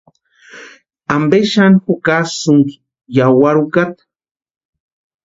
[1.15, 2.75] ¿Ampe xani jukasïnki
[3.15, 4.01] yawarhi úkata?